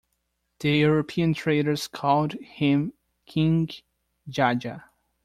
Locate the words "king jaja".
3.27-4.85